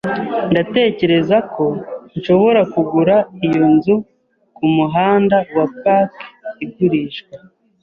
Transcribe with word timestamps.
Ndatekereza 0.51 1.37
ko 1.53 1.65
nshobora 2.15 2.61
kugura 2.73 3.15
iyo 3.47 3.63
nzu 3.73 3.95
kumuhanda 4.55 5.37
wa 5.55 5.65
Park 5.81 6.13
igurishwa. 6.63 7.33